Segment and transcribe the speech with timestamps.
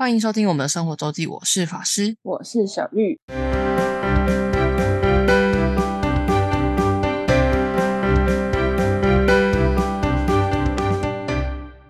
[0.00, 2.16] 欢迎收听我们的生活周记，我是法师。
[2.22, 3.20] 我是小玉。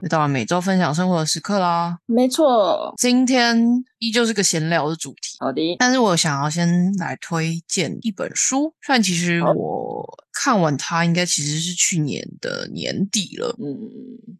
[0.00, 1.98] 又到了每周分享生活的时刻啦。
[2.06, 13.54] 没错，今天依旧是个闲聊的主题，好的，但是我想要先来推荐一本书，虽然其实我看完它应该其实是去年的年底了。
[13.62, 13.76] 嗯，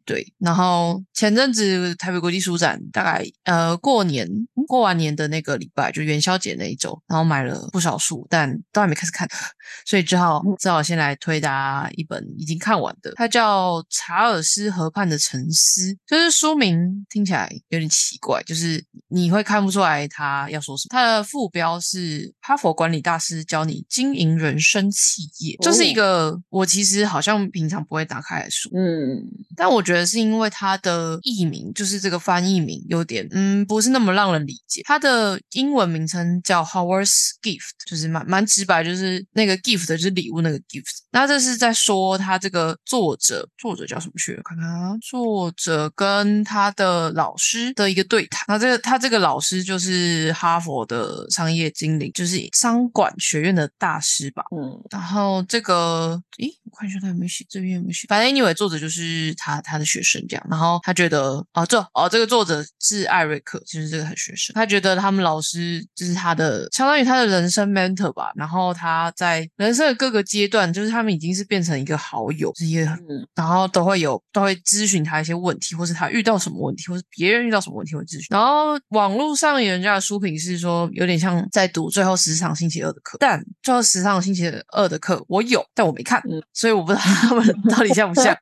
[0.04, 4.27] 对，然后前阵子台北国际书展，大概呃过年
[4.66, 9.28] 过完年的那个礼拜，就元宵节那一周，然后买了不少书，但都还没开始看，
[9.84, 20.90] 所以只好只好先来推大家一本已经看完的，它叫《查尔斯河畔的沉思》，就是书名听起来有点奇怪，就是你会看不出来他要说什么。
[20.90, 29.22] 他的副标是哈佛管理大师教你经营人生企业，就是一个我其实好像平常不会打开来书，嗯，
[29.54, 34.82] 但我觉得是因为它的译名，就是这个翻译名有点，嗯，不是那么让人理解。
[34.84, 40.91] 它的英文名称叫 Howard's Gift，就是蛮蛮直白，就是那个 gift 就是礼物那个 gift。
[41.12, 44.41] 那这是在说他这个作者，作者叫什么去？
[44.42, 48.44] 看看啊，作者跟他的老师的一个对谈。
[48.48, 54.44] 那这个他这个老师就是哈佛的商业经理，就是商管学院的大师吧。
[54.56, 58.06] 嗯，然后这个，咦，我看一下他有没有写，这边有没有写？
[58.08, 60.47] 反正 anyway，作者就是他他的学生这样。
[60.50, 64.55] 然后他觉得，哦，这哦，这个作者是艾瑞克，就是这个他学生。
[64.55, 68.32] 他觉得他们老师就是他的，相当于他的人生 mentor 吧。
[68.36, 78.27] 然后他在人生的各个阶段，就是他们已经是变成一个好友，是一个嗯然后都会有都会咨询他一些问题，或是他遇到什么问题，或是别人遇到什么问题会咨询。
[78.30, 88.37] 然后网络上有人家的书评是说，有点像在读最后十场星期二的课，但就是时尚星期二的课我有，但我没看，嗯所以我不知道他们到底像不像。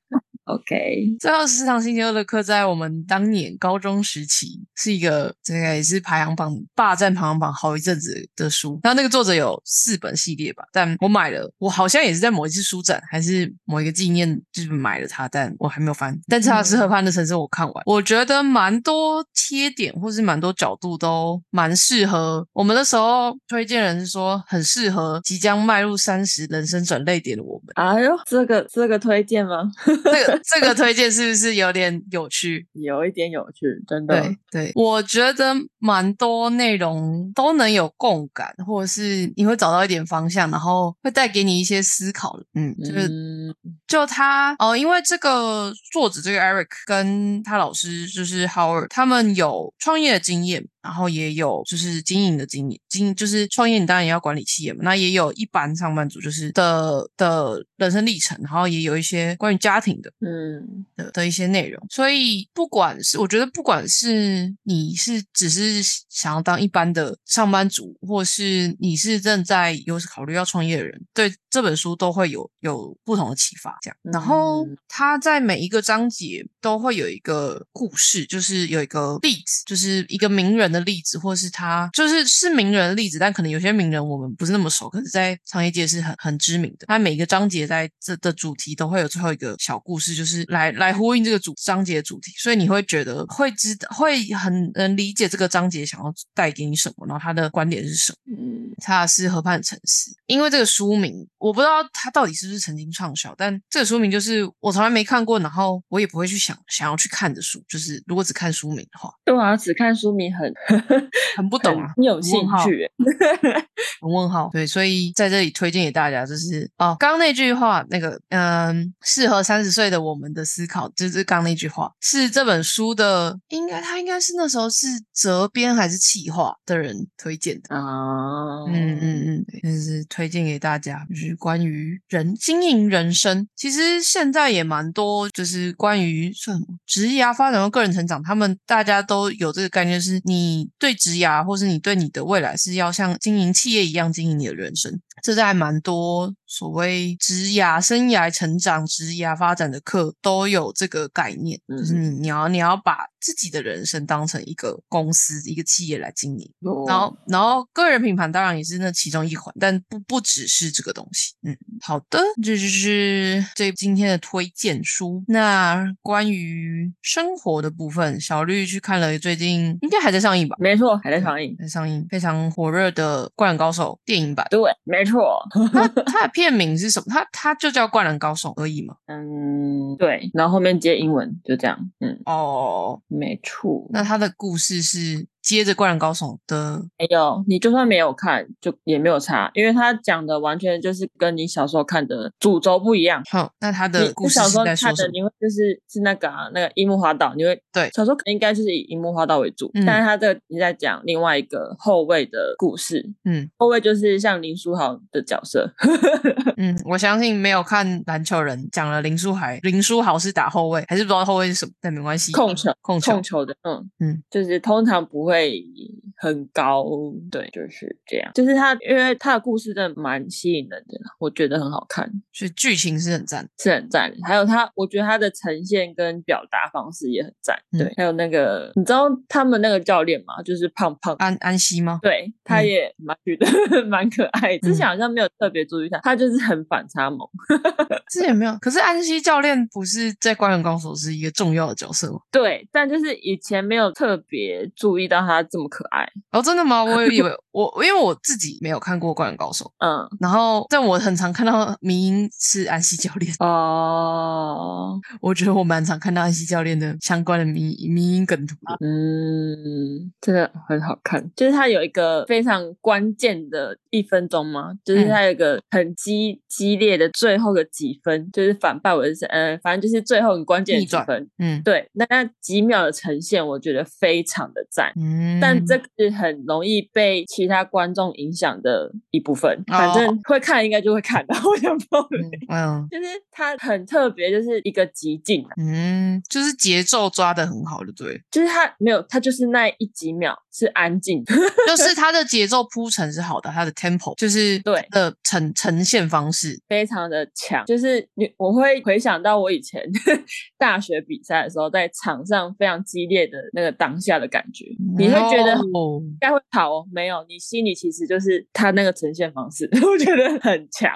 [0.48, 8.80] ，OK，最后十堂星期二的课，在我们当年高中时期是一个这个也是排行榜霸占排行榜好一阵子的书。
[8.82, 16.18] 然后那个作者有四本系列吧，但我买了，我好像也是在某一次书展还是某一个纪念就是买了它，但我还没有翻。
[16.26, 22.46] 但查尔斯河畔的城市我看完，我觉得蛮多切点或是蛮多角度都蛮适合。
[22.52, 27.72] 我们那时候推荐人是说很适合即将迈入三十人生转泪点的我们。
[27.74, 29.70] 哎呦，这个这个推荐吗？
[29.86, 32.66] 这个这个推荐是不是有点有趣？
[32.74, 34.20] 有一点有趣，真的。
[34.20, 42.44] 对对，我觉得蛮多内容都能有共感，或者是你会找到一点方向，然后会带给你一些思考的。
[42.54, 43.54] 嗯，就是嗯，
[43.86, 60.12] 就他哦，因为这个作者这个 Eric 跟他老师就是 Howard，他们有创业的经验，然后也有就是经营的经验，经就是创业你当然也要管理企业嘛，那也有一般上班族就是的的人生历程，然后也有一些关于家庭的。
[60.20, 73.78] 嗯，的的一些内容，所以不管是我觉得，不管是你是只是想要当一般的上班族，或是你是正在有考虑要创业的人，对这本书都会有有不同的启发。
[73.80, 86.86] 这样，然后他在每一个章节都会有一个故事，就是有一个例子，就是一个名人的例子，或是他就是是名人的例子，但可能有些名人我们不是那么熟，可是在商业界是很很知名的。
[86.86, 98.16] 他每一个章节在这的主题都会有最后一个小故事，就是来来呼应这个主章节的主题，所以你会觉得会知会很能理解这个章节想要带给你什么，然后他的观点是什么。
[98.36, 110.52] 嗯，查尔斯河畔的城市，因为这个书名我不知道他到底是不是曾经畅销，但这个书名就是我从来没看过，然后我也不会去想想要去看的书，就是如果只看书名的话，对啊，只看书名很
[111.36, 112.90] 很不懂啊，你有兴趣。
[114.00, 114.48] 很问号。
[114.52, 127.74] 对，所以在这里推荐给大家，就是哦，刚刚那句话，那个嗯，适合三十岁的我们的思考，就是刚刚那句话，是这本书的，应该他应该是那时候是责编还是企划的人推荐的。
[127.74, 133.46] 啊，嗯嗯嗯，对就是推荐给大家，就是关于人经营人生。
[133.56, 145.00] 其实现在也蛮多，就是关于算什么职涯发展和个人成长，他们大家都有这个概念，是你你对职涯，或是你对你的未来是要像经营企业一样经营你的人生。
[145.22, 156.50] 这在蛮多所谓职涯、生涯成长、职涯发展的课都有这个概念，就是你你要你要把自己的人生当成一个公司、一个企业来经营。
[156.60, 161.34] 哦然后，然后个人品牌当然也是那其中一环，但不不只是这个东西。
[161.42, 165.22] 嗯，好的，这就是这今天的推荐书。
[165.28, 170.56] 那关于生活的部分，小绿去看了最近应该还在上映吧？
[170.58, 171.54] 没错，还在上映。
[171.58, 174.46] 在上映非常火热的《灌篮高手》电影版。
[174.50, 175.46] 对，没错。
[175.72, 177.06] 它它的片名是什么？
[177.08, 178.94] 它它就叫《灌篮高手》而已嘛。
[179.06, 181.90] 嗯，对，然后后面接英文，就这样。
[181.98, 183.84] 嗯，哦，没错。
[183.90, 193.22] 那它的故事是接着《灌篮高手》的，没有，你就算没有看，就也没有差，因为他讲的完全就是跟你小时候看的主轴不一样。
[193.30, 195.10] 哼，那他的故你小事是时候看的，在说什么？
[195.14, 205.72] 你会就是是那个啊，那个樱木花道，你会对小时候应该就是以樱木花道为主，嗯但是他这个你在讲另外一个后卫的故事，嗯后卫就是像林书豪的角色，
[206.58, 212.32] 嗯，我相信没有看篮球人讲了林书豪，林书豪是打后卫，还是不知道后卫是什么，但没关系。
[212.32, 216.07] 控球控球控球的，嗯嗯，就是通常不会 Hey.
[216.18, 216.84] 很高，
[217.30, 218.30] 对，就是这样。
[218.34, 223.48] 就是他，因为他的故事真的蛮吸引人的，我觉得很好看，所以剧情是很赞。
[223.58, 224.12] 是很赞。
[224.24, 227.86] 还有他，我觉得他的呈现跟表达方式也很赞，对。
[227.86, 230.42] 嗯还有那个，你知道他们那个教练吗？
[230.42, 231.98] 就是胖胖安安西吗？
[232.02, 233.46] 对，他嗯也蛮觉得
[233.86, 234.68] 蛮可爱的。
[234.68, 237.28] 之前好像没有特别注意他，他就是很反差萌。
[238.10, 242.20] 之前没有，可是安西教练不是在《灌篮高手》是一个重要的角色吗？
[242.30, 246.07] 对，但就是以前没有特别注意到他这么可爱。
[246.30, 246.82] 哦，真的吗？
[246.84, 258.54] 我也以为 我因为我自己没有看过《灌篮高手》，嗯，然后但我很常看到迷音是安西教练，哦， 我觉得我蛮常看到安西教练的相关的迷迷音梗图。
[258.80, 261.30] 嗯，真的很好看。
[261.34, 271.28] 就是他有一个非常关键的一分钟嘛，就是嗯他有一个很激激烈的最后的几分，就是反败为胜，呃，反正就是最后很关键的几分。
[271.38, 274.92] 嗯对，那那几秒的呈现，我觉得非常的赞。
[274.96, 282.20] 嗯，但这个是很容易被其他观众影响的一部分，反正会看应该就会看的，我想爆雷。
[282.48, 285.50] 嗯就是它很特别，就是一个极境，啊。
[285.58, 291.24] 嗯，就是节奏抓的很好，就对，就是它没有，它就是那一几秒是安静，
[291.66, 297.64] 就是它的节奏铺陈是好的，它的 tempo 就是对的呈呈现方式，非常的强。
[297.66, 299.82] 就是你我会回想到我以前
[300.58, 304.64] 大学比赛的时候，在场上非常激烈的那个当下的感觉，
[304.96, 310.92] 你会觉得哦应该会跑哦，没有，你心里其实就是他那个呈现方式， 我觉得很强。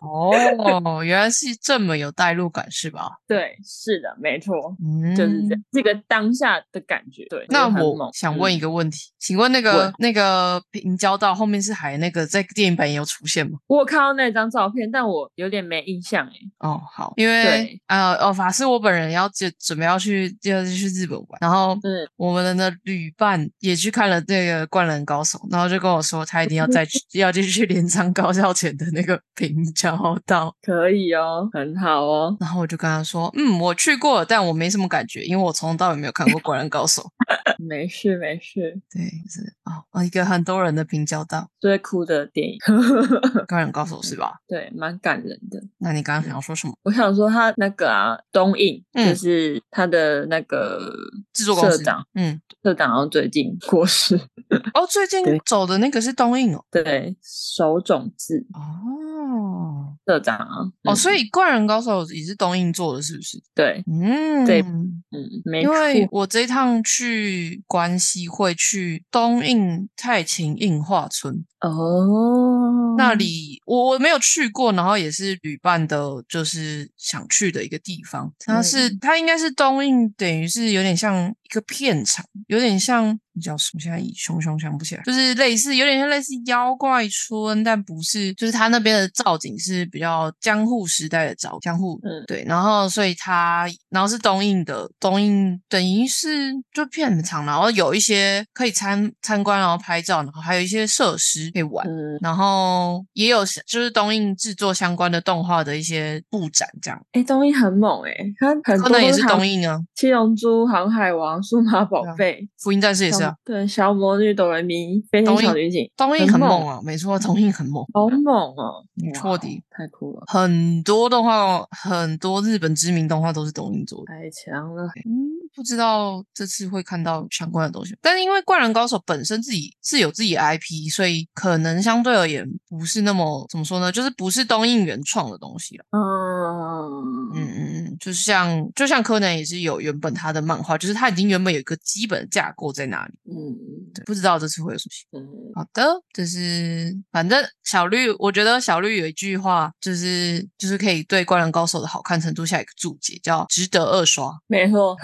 [0.00, 3.10] 哦，原来是这么有代入感是吧？
[3.26, 4.54] 对，是的，没错。
[4.82, 7.24] 嗯，就是这样，这个当下的感觉。
[7.30, 13.58] 对，那我想问一嗯个问题，请问那个问那个平交道后面是海那个在电影版也有出现吗？
[13.66, 16.32] 我有看到那张照片，但我有点没印象哎。
[16.58, 32.36] 哦，好，因为对呃哦，法师我本人要准准备要去要去日本玩，然后嗯，我们的旅伴也去看了这个《灌篮高手》，然后就跟我说他一定要再去要继续镰仓高校前的那个平交道，可以哦，很好哦。
[32.40, 37.02] 然后我就跟他说，嗯，我去过，但我没什么感觉，因为我从头到尾没有看过《灌篮高手》。
[37.58, 42.58] 没事没事，对，是哦哦，一个很多人的平交道，最酷的电影，
[43.46, 44.34] 《灌篮高手》是吧？
[44.46, 45.60] 对，蛮感人的。
[45.78, 46.74] 那你刚刚想要说什么？
[46.82, 50.92] 我想说他那个啊，东映、嗯就是他的那个
[51.32, 54.15] 制作公司社长，嗯，社长好像最近过世，
[54.74, 56.64] 哦，最近走的那个是东映哦。
[56.70, 58.46] 对，手冢治。
[58.54, 59.96] 哦。
[60.06, 63.42] 社长啊，哦，嗯所以《灌篮高手》也是东映做的，是不是？
[63.54, 64.62] 对，嗯，对。
[64.62, 65.02] 嗯，
[65.44, 78.32] 没因错，为我这一趟去关西会去东映太秦映画村哦，那里，我我没有去过，然后也是旅伴的，就是想去的一个地方。
[78.38, 83.80] 它是嗯它应该是东映，等于是有点像一个片场，有点像你叫什么？
[83.80, 101.86] 现在以熊熊想不起来，就是类似有点像类似妖怪村，但不是，就是它那边的造景是比较江户时代的造江户，嗯对，然后所以它然后是东映的，东映等于是就片很长，然后有一些可以参参观，然后拍照，然后还有一些设施可以玩。
[101.88, 107.00] 嗯，然后也有就是东映制作相关的动画的一些布展，这样。
[107.12, 118.54] 哎，东映很猛哎，他很柯南也是东映啊，七龙珠、航海王、数码宝贝，福音战士也是啊，对，小魔女、哆来咪、飞天东映小女警，东映很猛啊，没错，东映很猛，好猛哦！
[118.56, 124.06] 哇没错的，太酷了，很多动画，很多日本知名动画都是东映做的。
[124.06, 124.84] 太强了。
[125.04, 135.84] 嗯，不知道这次会看到相关的东西，但是因为《灌篮高手》本身自己是有自己的 IP，所以可能相对而言不是那么怎么说呢，就是不是东映原创的东西了。
[135.92, 143.14] 嗯嗯嗯嗯，就像就像柯南也是有原本他的漫画，就是他已经原本有一个基本的架构在那里。
[143.24, 143.65] 嗯，对，
[144.04, 145.20] 不知道这次会有什么
[145.54, 154.32] 好的，就是反正小绿，我觉得小绿有一句话，就是就是可以对《灌篮高手》的好看程度下一个注解，叫值得二刷。
[154.46, 154.96] 没错，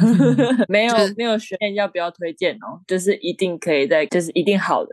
[0.68, 4.90] 没有就是没有悬念要不要推荐哦，就是一定可以在，就是一定好的。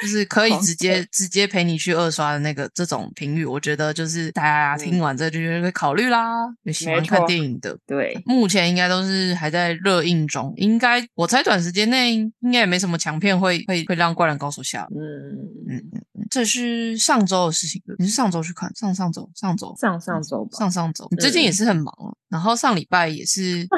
[0.00, 6.34] 就是可以直接直接陪你去二刷的那个这种评语，我觉得就是大家听完这就觉得会考虑啦。
[6.62, 14.88] 有喜欢看电影的，对，目前应该都是还在热映中，应该我猜短时间内应该也没什么强片会会会让《灌篮高手》下。
[14.90, 14.96] 嗯，
[15.68, 17.82] 嗯嗯嗯，这是上周的事情。
[17.98, 18.74] 你是上周去看？
[18.74, 19.28] 上上周？
[19.34, 19.74] 上周？
[19.78, 21.06] 上上周吧，上上周？
[21.10, 23.68] 你最近也嗯是很忙哦，然后上礼拜也是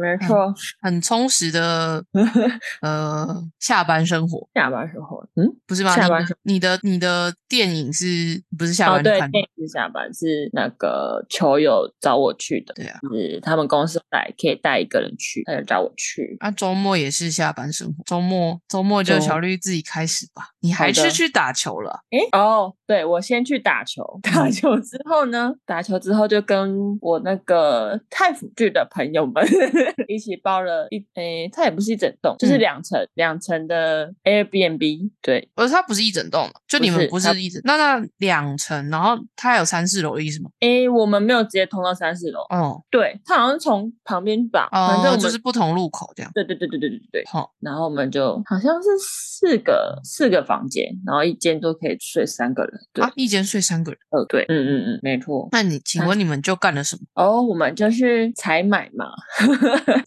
[0.00, 2.02] 没错，很充实的
[2.82, 5.94] 呃下班生活，下班生活，嗯，不是吗？
[5.94, 9.30] 下班你你的你的电影是不是下哦，对，班看？
[9.30, 16.36] 电影是下班是那个球友找我去的，对啊，是他们公司带可以带一个人去，他就找我去。
[16.40, 20.48] 啊，周末也是下班生活，周末周末就周小绿自己开始吧。
[20.60, 22.00] 你还是去打球了？
[22.10, 29.46] 诶，哦，对，我先去打球，打嗯球之后呢，打球之后就跟我那个太府剧的朋友们
[30.08, 40.50] 一起包了一，诶，它也不是一整栋，就是嗯两层两层的 Airbnb，对，而它不是一整栋的，就你们不是一整，那那两层，然后它有三四楼的意思吗？
[40.58, 46.32] 诶，我们没有直接通到三四楼，哦对，它好像从旁边吧，反正就是不同路口这样。
[46.34, 52.79] 对对对对对对对，好，然后我们就好像是四个四个房间，然后一间都可以睡三个人。
[52.92, 53.98] 对，啊，一间睡三个人。
[54.10, 55.48] 呃，对，嗯嗯嗯，没错。
[55.52, 57.02] 那你请问你们就干了什么？
[57.14, 59.06] 哦，我们就是采买嘛，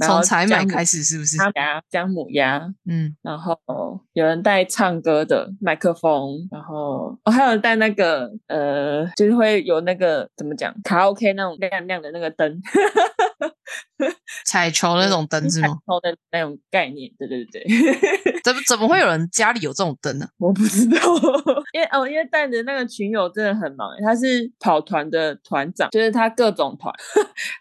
[0.05, 1.37] 从采买开始是不是？
[1.55, 3.57] 鸭、姜母鸭，嗯，然后
[4.13, 12.61] 有人带唱歌的麦克风，然后哦还有带那个呃，就是会有那个怎么讲卡拉 OK 那种亮亮的那个灯，
[14.46, 15.77] 彩球那种灯是吗？
[16.32, 18.34] 那种概念，对对对对。
[18.43, 20.27] 怎么怎么会有人家里有这种灯呢？
[20.38, 20.98] 我不知道，
[21.74, 26.93] 因为哦，因为带着那个群友真的很忙，他是跑团的团长，就是他各种团，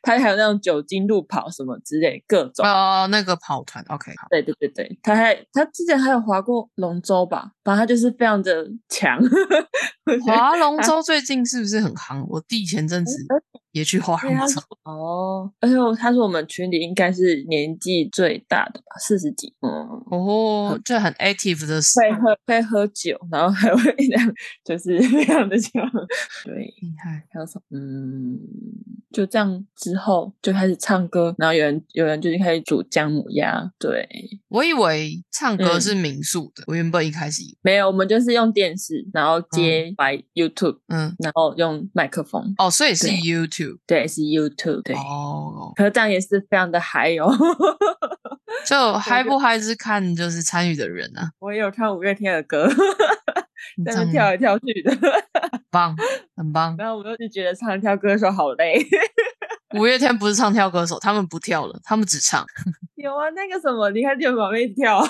[0.02, 2.66] 他还有那种酒精路跑什么之类各种。
[2.66, 4.26] 哦，那个跑团，OK，好。
[4.30, 9.20] 对对对对，他还他之前还有划过龙舟吧，反正他就是非常的强。
[10.26, 12.24] 划龙舟最近是不是很夯？
[12.28, 13.16] 我弟前阵子
[13.72, 14.62] 也去划对他龙舟。
[14.84, 19.70] 哦，而且他说我们群里应该是年纪最大的吧，四十几，嗯，
[20.10, 25.88] 哦，这很 active 的事，会喝会喝酒，然后还会这样，就是 非常的强，
[26.44, 26.72] 对。
[26.82, 27.22] 厉害。
[27.32, 27.62] 还有什么？
[27.78, 28.38] 嗯，
[29.12, 33.70] 就这样之后就开始唱歌，然后有人有人就开始煮姜母鸭。
[33.78, 34.06] 对，
[34.48, 42.54] 我以为唱歌嗯是民宿的，我原本一开始以为，没有，我们就是用电视，然后接白 YouTube，、嗯，然后用麦克风。
[42.58, 43.16] 哦，所以是对
[43.62, 44.82] YouTube，对，是 YouTube。
[44.82, 47.30] 对，哦，可是这样也是非常的嗨哦。
[48.66, 52.68] 就嗨不嗨是看就是参与的人啊，我也有唱五月天的歌，
[53.84, 54.90] 在那这样跳来跳去的，
[55.50, 55.96] 很棒，
[56.36, 56.76] 很棒。
[56.78, 58.84] 然后我就觉得唱跳歌手好累。
[59.74, 62.44] 五月天不是唱跳歌手，他们不跳了，他们只唱。
[62.96, 65.02] 有啊，那个什么，离开地球旁边一直跳，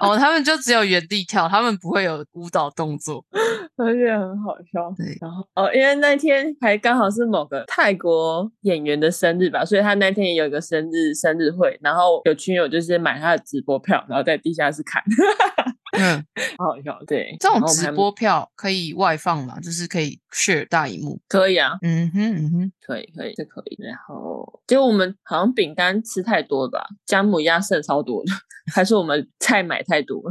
[0.00, 3.24] 哦，他们就只有原地跳，他们不会有舞蹈动作。
[3.76, 4.92] 而且很好笑。
[4.96, 15.02] 对，然后哦，因为那天还刚好是某个泰国演员的生日吧，所以他那天也有一个生日生日会，然后有群友就是买他的直播票，然后在地下室看，
[15.98, 16.24] 嗯，
[16.58, 16.98] 好好笑。
[17.06, 19.58] 对，这种直播票可以外放嘛？
[19.60, 21.20] 就是可以 share 大荧幕。
[21.28, 23.76] 可以啊，嗯哼嗯哼，可以可以这可以。
[23.82, 28.32] 然后结果我们好像饼干吃太多了吧，姜母鸭剩超多的，
[28.74, 30.30] 还是我们菜买太多了。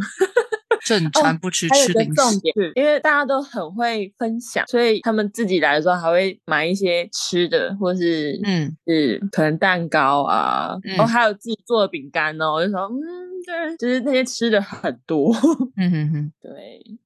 [0.85, 2.13] 正餐不吃吃零食。
[2.15, 10.99] 重点，是因为大家都很会分享，所以他们自己来的时候还会买一些吃的，或是嗯，是可能蛋糕啊，嗯。
[10.99, 12.97] 哦，还有自己做的饼干哦，我就说，嗯，
[13.45, 15.33] 对，就是那些吃的很多，
[15.77, 16.51] 嗯哼哼， 对，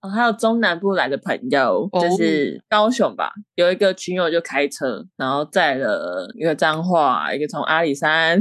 [0.01, 2.00] 哦，还有中南部来的朋友，哦。
[2.01, 8.39] 就是高雄吧，有一个群友就开车，然后载了一个彰化，一个从阿里山，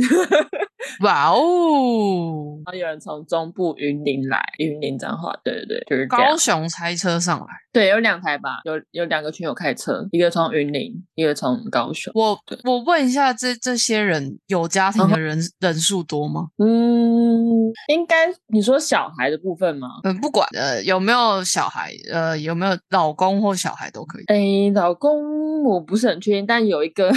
[1.00, 2.58] 哇哦！
[2.64, 6.18] 然后有人从中部云林来，云林彰化，对对对，就是高。
[6.36, 12.12] 雄开车上来，对，有两台吧，有有两个群友开车，一个从云林，一个从高雄。
[12.14, 16.48] 我对我问一下，这这些人有家庭的人、人数多吗？
[16.58, 19.88] 嗯，应该你说小孩的部分吗？
[20.04, 24.24] 嗯，不管呃有没有小孩，呃有没有老公或小孩都可以。
[24.28, 27.10] 诶，老公我不是很确定，但有一个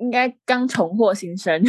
[0.00, 1.62] 应该刚重获新生。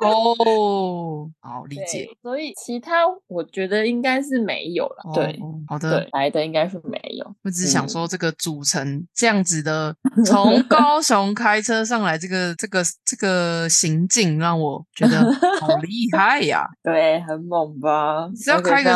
[0.00, 2.92] 哦，好理解。，所以其他
[3.26, 5.12] 我觉得应该是没有了。
[5.14, 6.08] 对哦，好的对，。
[6.12, 7.34] 来的应该是没有。
[7.42, 15.20] 我只是想嗯说，这个组成这样子的， 从高雄开车上来，这个这个这个行径，让我觉得
[15.60, 16.66] 好 厉害呀！
[16.82, 18.28] 对，很猛吧？
[18.36, 18.94] 是要开个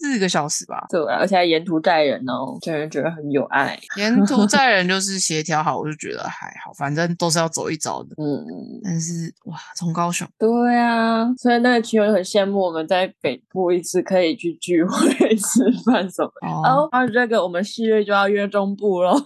[0.00, 0.86] 四个小时吧？
[0.88, 3.76] 对，而且还沿途载人哦，让人觉得很有爱。
[3.96, 8.10] 沿途 载人就是协调好，我就觉得还好，反正都是要走一遭的。
[8.16, 8.46] 嗯，
[8.84, 16.48] 但是哇，从高雄对啊，所以那个群友很羡慕我们在北部一直可以去聚会、吃饭什么的。
[16.48, 19.20] 哦，哦，还有这个，我们四月就要约中部喽。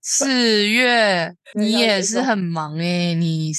[0.00, 3.52] 四月 你也是很忙诶、你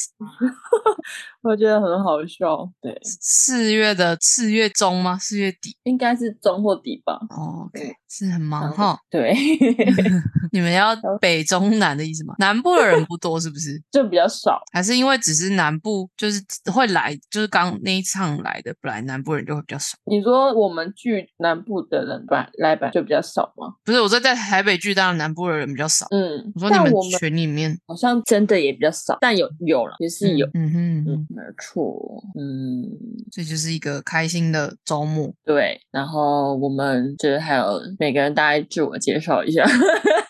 [1.47, 2.67] 我觉得很好笑。
[2.81, 5.17] 对，四月的四月中吗？
[5.19, 5.77] 四月底？
[5.83, 7.19] 应该是中或底吧。
[7.29, 8.97] 哦，OK，对是很忙哈。
[9.09, 9.31] 对，
[10.55, 12.33] 你们要北中南的意思吗？
[12.39, 13.77] 南部的人不多是不是？
[13.91, 14.61] 就比较少。
[14.71, 19.97] 还是因为只是南部就是会来，就是刚那一场来的，本来南部人就会比较少。
[20.05, 23.73] 你说我们聚南部的人吧来吧就比较少吗？
[23.83, 26.07] 不是我说在台北聚，当然南部的人比较少。
[26.11, 30.47] 嗯，我说你们群里面好像真的也比较少，但有有了，也是有。
[30.53, 32.85] 嗯哼嗯嗯哼，，没错，嗯，
[33.29, 35.33] 这就是一个开心的周末。
[35.43, 39.65] 对，然后我们就是还有每个人大概自我介绍一下，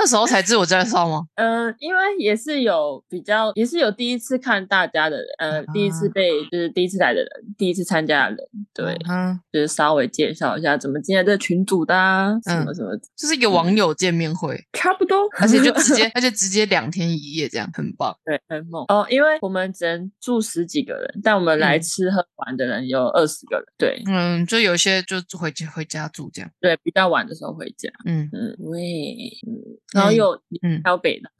[0.00, 1.26] 那时候才自我介绍吗？
[1.34, 7.28] 嗯，因为也是有比较，也是有第一次看大家的人，呃，第一次啊被就是第一次来的人，
[7.58, 8.38] 第一次参加的人，
[8.72, 12.74] 对，嗯，就是稍微介绍一下怎么进来这个群组的、啊，什么嗯。
[12.74, 18.16] 什么，就是一个网友见面会，差不多，而且就直接， 而且直接两天一夜这样，很棒。
[18.24, 18.84] 对，很猛。
[18.86, 21.82] 哦，因为我们只能住十几个人，但我们来嗯。
[21.82, 24.02] 吃喝玩的人有二十个人，对。
[24.06, 26.48] 嗯，就有些就回家回家住这样。
[26.60, 29.56] 对，比较晚的时候回家，嗯，嗯，喂，嗯，
[29.92, 31.30] 然后嗯有嗯还有北的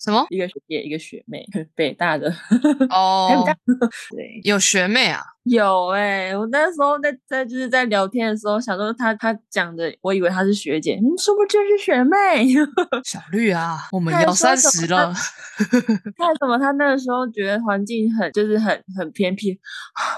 [0.00, 0.26] 什么？
[0.30, 2.32] 一个学姐，一个学妹， 北大的，
[2.90, 3.44] 哦，
[4.14, 5.22] 对，有学妹啊？
[5.46, 12.46] 有哎、我那时候在在就是在聊天的时候，想说他他讲的，我以为他是学姐，嗯，殊不知是学妹。
[13.04, 15.12] 小绿啊，我们要三十了。
[16.16, 16.58] 看什么？
[16.58, 19.56] 他那个时候觉得环境很就是很很偏僻。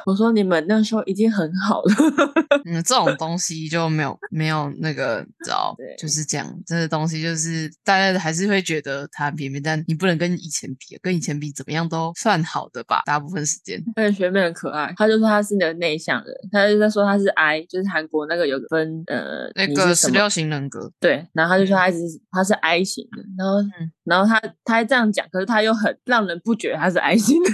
[0.07, 1.95] 我说你们那时候已经很好了。
[2.65, 6.51] 嗯，这种东西就没有没有那个，你知道对，就是这样。
[6.67, 13.79] 这个东西就是大家还是会觉得它很偏僻，但你不能跟以前比，跟以前比怎么样都算好的吧，大部分时间。
[13.95, 21.99] 而且学妹很可爱，她就说他是那个内向人，他就在说他是 I，就是韩国那个有分呃那个十六型人格，对，然后他就说他是
[22.31, 23.93] 他是 I 型的，然后、嗯。
[24.09, 27.51] 然后他他还这样讲，可是他又很让人不觉得他是 I 型的，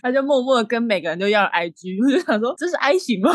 [0.00, 3.34] 他就默默的跟每个人都要了 IG，我就想说这是 I 型吗？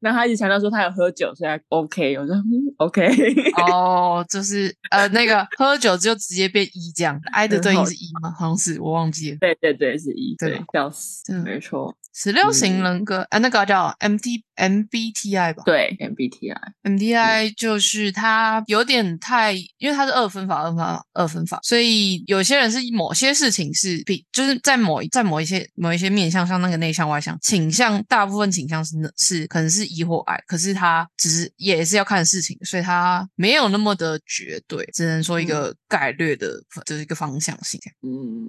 [0.00, 2.44] 然后他一直强调说他有喝酒，所以他 OK，我说嗯
[2.78, 3.08] OK，
[3.72, 8.30] 哦，就是呃那个喝酒就直接变一这样，I 的对应是一吗？
[8.38, 9.36] 好像是我忘记了。
[9.40, 15.62] 对对对是一，对对，笑死，嗯没错，十六型嗯人格，啊，那个叫 MT MBTI 吧？
[15.64, 37.80] 对 MBTI，MBTI 就是它有点太，因为它是二分法、二分法、二分法，所以有些人是某些事情是比，就是在某在某一些某一些面向，上那个内向外向倾向，大部分倾向是是可能是一或 I，可是他只是也是要看事情，所以他没有那么的绝对，只能说一个概略的，就是一个方向性。
[38.02, 38.48] 嗯，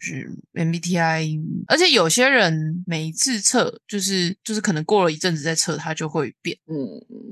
[0.00, 6.56] 就是 MBTI，而且有些人每一次测，就是就是可能过了一阵子再测，他就会变。
[6.66, 6.76] 嗯，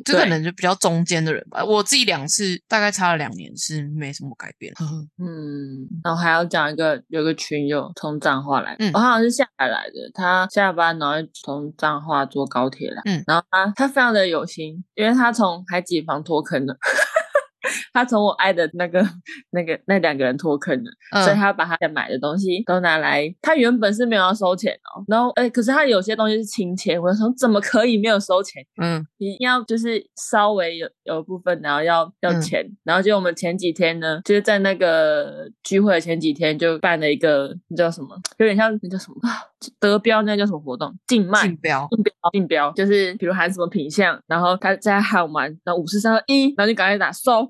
[0.05, 1.65] 这可能就比较中间的人吧。
[1.65, 4.73] 我自己两次大概差了两年是没什么改变。
[4.75, 16.77] 呵 呵嗯，然后还要讲一个，有个群友从彰化来，嗯我、好像是下海来的，他下班然后从彰化坐高铁来，嗯然后他他非常的有心，因为他从海景房脱坑了。
[17.93, 19.05] 他从我爱的那个、
[19.51, 20.91] 那个、那两个人脱坑了，
[21.25, 23.35] 所以嗯他把他买的东西都拿来。
[23.43, 28.65] 他原本是没有要收钱哦，然后哎，可是他有些东西是清钱，我就说怎么可以没有收钱？
[28.81, 39.43] 嗯一定要就是稍微有有部分，然后要要嗯钱，然后就我们前几天呢，就是在那个聚会的前几天就办了一个那叫什么，有点像那叫什么啊，
[39.79, 40.95] 德标那叫什么活动？
[41.07, 41.43] 竞卖。
[41.43, 41.89] 竞标。
[41.91, 47.50] 竞标，竞标就是比如喊什么品相，然后他在喊完，然后五四三二一，然后就赶快打收，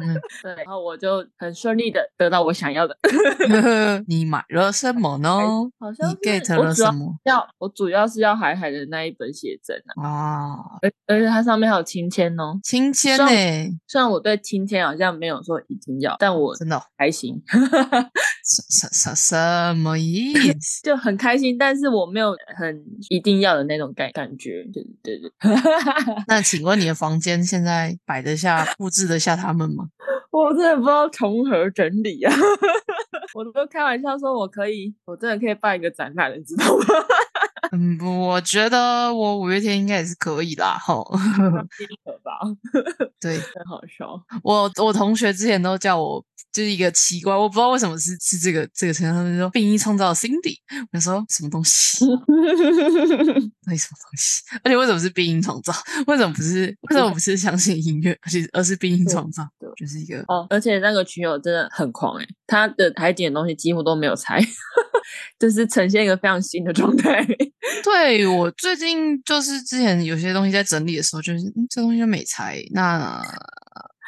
[0.42, 2.96] 对，然后我就很顺利的得到我想要的，
[4.06, 5.30] 你买了什么呢？
[5.78, 10.56] 好像你 get 了什么要我主要是要海海的那一本写真啊，啊？
[10.82, 13.78] 而而且它上面还有亲签哦，亲签上呢？
[13.86, 20.82] 虽然我对亲签好像没有说一定要，但我真的哦还行， 什什什什么意思？
[20.82, 25.30] 就很开心，但是我没有很一定要的那种感感觉，对对对。
[26.26, 29.87] 那请问你的房间现在摆得下、布置得下他们吗？
[30.44, 32.32] 我真的不知道从何整理啊！
[33.34, 36.84] 我都开玩笑说，我可以，我真的可以办一个展览，你知道吗？
[37.72, 41.04] 嗯，我觉得我五月天应该也是可以啦，吼。
[41.76, 42.38] 第一个吧，
[43.20, 44.20] 对很好笑。
[44.42, 50.56] 我，我同学之前都叫我就是一个奇怪，我不知道为什么是是这个这个称号，他们说病因创造 Cindy，
[50.92, 52.06] 我说什么东西？
[53.66, 54.42] 那什么东西？
[54.62, 55.72] 而且为什么是病因创造？
[56.06, 59.46] 为什么不是为什么不是相信音乐，而且而是病因创造？
[59.58, 64.40] 对就是一个哦，而且那个群友真的很狂哎、他的海点的东西几乎都没有拆，
[65.38, 67.24] 就是呈现一个非常新的状态。
[67.84, 73.22] 对我最近就是之前有些东西在整理的时候，就是、嗯、这东西就没拆，那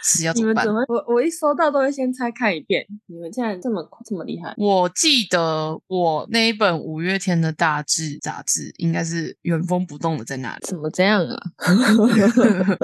[0.02, 0.72] 是要怎么怎？
[0.72, 0.82] 么？
[0.88, 2.84] 我我一收到都会先拆看一遍。
[3.06, 4.54] 你们现在这么这么厉害？
[4.56, 11.38] 我记得我那一本五月天的大志杂志，应该是原封不动的在那里，怎么这样啊？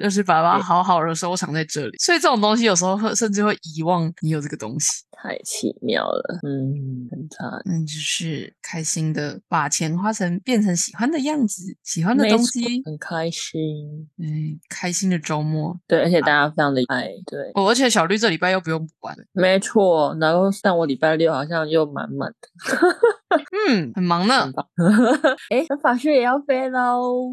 [0.00, 1.96] 就是把它好好的收藏在这里。
[1.98, 4.88] 所以这种东西有时候会甚至会遗忘你有这个东西。
[5.22, 7.48] 太奇妙了，嗯，很惨。
[7.66, 15.78] 嗯，就是开心的把钱花成变成喜欢的样子，喜欢的东西，很开心，嗯，开心的周末。
[15.86, 20.16] 对，而且大家非常的爱，对，哦，而且小绿这礼拜又不用补完，没错。
[20.20, 22.48] 然后但我礼拜六好像又满满的，
[23.68, 24.50] 嗯，很忙呢。
[25.50, 27.32] 哎，法师也要飞喽，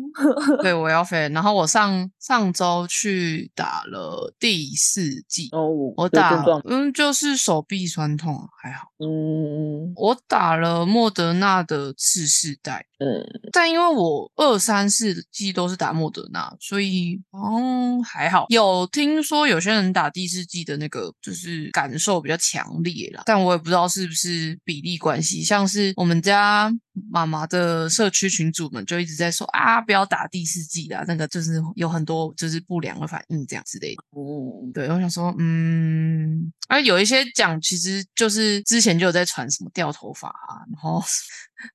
[0.62, 1.28] 对， 我要飞。
[1.30, 8.92] 然后我上上周去打了第四季，哦，我打，嗯，就是手臂酸痛啊，还好。
[9.00, 18.46] 嗯我打了莫德纳的次世代，嗯，但因为我二三四季都是打莫德纳，所以嗯还好。
[18.50, 25.42] 有听说有些人打第四季的那个就是感受比较强烈啦，但我也不知道是不是比例关系。
[25.42, 26.72] 像是我们家
[27.10, 34.04] 妈妈的社区群主们就一直在说啊，不要打第四季啦，那个就是有很多就是不良的反应这样之类的。
[34.12, 41.02] 嗯，对，我想说，嗯，啊，有一些讲其实就是之前就有在传什么掉头发啊，然后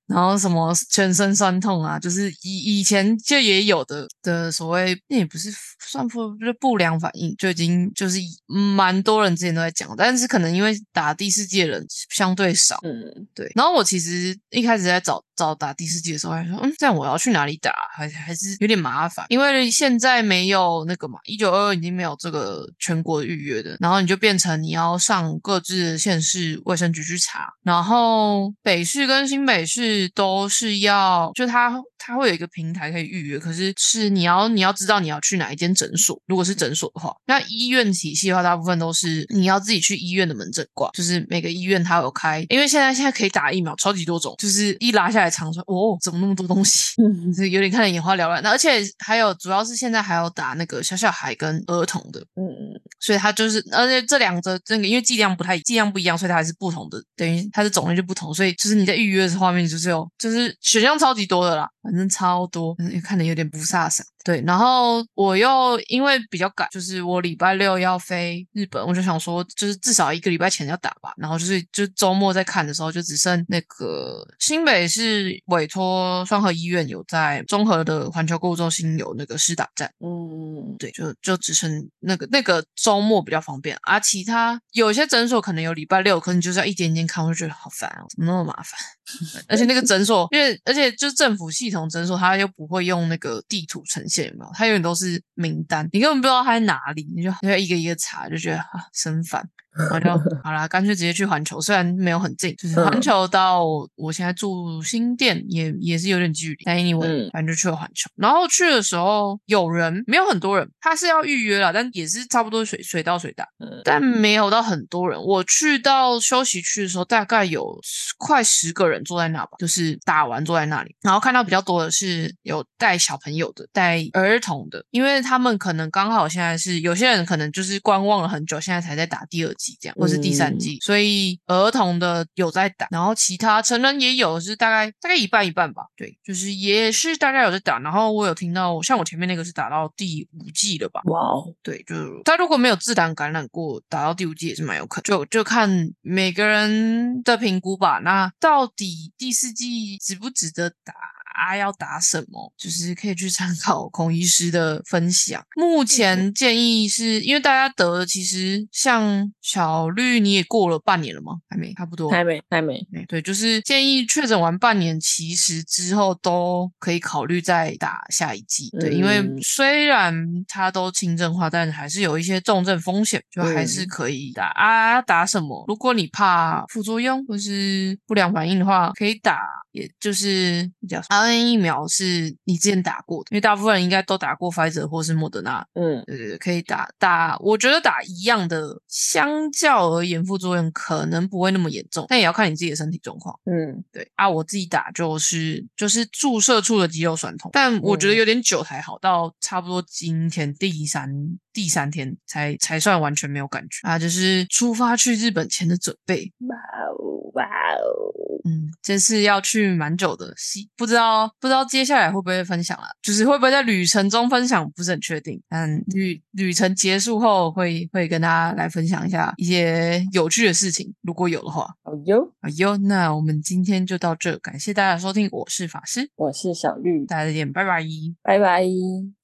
[0.06, 46.94] 然后什么全身酸痛啊，就是以以前就也有的的所谓，那也不是算不就是不良反应，就已经就是蛮多人之前都在讲，但是可能因为打第四季的人相对少，嗯，对，然后我其实一开始在找找打第四季的时候，还说，嗯，这样我要去哪里打，还还是有点麻烦，因为现在没有那个嘛，一九二二已经没有这个全国预约的，然后你就变成你要上各自的县市卫生局去查，然后北市跟新北市都是要，就它它会有一个平台可以预约，可是是你要你要知道你要去哪一间诊所，如果是诊所的话，那医院体系的话，大部分都是你要自己去医院的门诊挂，就是每个医院它有开，因为现在现在可以打疫苗，超级多种，就是一拉下来长说，哦，怎么那么多东西？
[47.02, 48.42] 嗯就是有点看得眼花缭乱。
[48.42, 64.00] 那而且还有，主要是现在还有打那个小小孩跟儿童的，嗯，所以它就是，而且这两者这个因为剂量不太剂量不一样，所以它还是不同的，等于它的种类就不同，所以就是你在预约的画面就是有就是选项超级多的啦，反正超多，嗯看的有点不飒飒。
[64.24, 71.12] 对，然后我又因为比较赶，就是我礼拜六要飞日本，我就想说，就是至少一个礼拜前要打吧。
[71.18, 79.92] 然后就是就周末在看的时候，就只剩那个新北是委托双河医院有在综合的环球购物中心有那个试打站。
[80.00, 88.78] 嗯，对，就就只剩那个那个周末比较方便，而、其他有些诊所可能有礼拜六，可能就是要一点一间看，我就觉得好烦哦，怎么那么麻烦？
[89.04, 94.50] 对 而且那个诊所，因为而且就是政府系统诊所，它又不会用那个地图呈现，有没有？
[94.54, 99.48] 它永远都是名单，你根本不知道它在哪里，你就你就一个一个查，就觉得啊生烦。
[99.76, 100.08] 然后就
[100.44, 103.64] 好啦，干脆直接去环球，虽然没有很近，就是环嗯球到
[103.96, 108.08] 我现在住新店也也是有点距离，但 anyway，、嗯反正就去了环球。
[108.14, 115.20] 然后去的时候有人，没有很多人，他是要预约啦，但也是差不多水水到水打，嗯但没有到很多人。
[115.20, 117.76] 我去到休息区的时候，大概有
[118.16, 120.94] 快十个人坐在那吧，就是打完坐在那里。
[121.00, 135.84] 然后看到比较多的是有带小朋友的，带儿童的，因为他们可能刚好现在是有些人可能就是观望了很久，现在才在打第二季这样，或是第三季，所以儿童的有在打，然后其他成人也有，是大概大概一半一半吧。
[135.96, 137.78] 对，就是也是大家有在打。
[137.78, 141.00] 然后我有听到，像我前面那个是打到第五季了吧？
[141.06, 145.02] 哇哦，对，就他如果没有自然感染过，打到第五季也是蛮有可能。
[145.04, 147.98] 就就看每个人的评估吧。
[147.98, 148.83] 那到底
[149.16, 151.13] 第四季值不值得打？
[151.34, 155.42] 啊要打什么，就是可以去参考孔医师的分享。
[155.56, 161.32] 目前建议是因为大家得了，其实像小绿你也过了半年了吗？
[161.48, 162.10] 还没，差不多。
[162.10, 162.86] 还没，还没。
[163.08, 168.70] 对，就是建议确诊完半年，其实之后都可以考虑再打下一剂。
[168.80, 170.14] 对，因为嗯虽然
[170.48, 175.02] 它都轻症化，但还是有一些重症风险，就还是嗯可以打、啊。
[175.02, 175.64] 打什么？
[175.68, 179.40] 如果你怕副作用或是不良反应的话，可以打，
[179.72, 185.66] 也就是叫 RNA 疫苗是你之前打过的，因为大部分人应该都打过 Pfizer 或是莫德纳。
[185.74, 193.38] 嗯对对对，可以打打，我觉得打一样的，相较而言副作用可能不会那么严重，但也要看你自己的身体状况。
[193.44, 201.10] 嗯对啊，我自己打就是就是注射处的肌肉酸痛，但我觉得嗯有点久才好，到差不多今天第三
[201.52, 206.32] 第三天才才算完全没有感觉啊，就是出发去日本前的准备。
[206.48, 206.56] 哇
[206.98, 208.12] 哦哇哦，
[208.44, 215.40] 嗯，这次要去蛮久的，希不知道不知道接下来会不会分享了，就是会不会在旅程中分享，不是很确定。
[215.48, 221.66] 但旅旅程结束后会会跟大家来分享一下一些有趣的事情，如果有的话。
[221.82, 227.82] 好哟，好哟，那我们今天就到这，感谢大家收听，我是法师，我是小绿，大家再见，拜拜。
[228.22, 229.23] 拜拜。